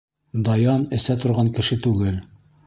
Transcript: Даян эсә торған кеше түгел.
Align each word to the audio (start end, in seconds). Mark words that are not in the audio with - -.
Даян 0.47 0.85
эсә 0.99 1.17
торған 1.25 1.53
кеше 1.59 1.79
түгел. 1.85 2.19